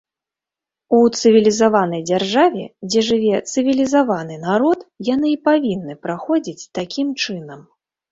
[0.99, 4.79] У цывілізаванай дзяржаве, дзе жыве цывілізаваны народ,
[5.13, 7.61] яны і павінны праходзіць такім чынам.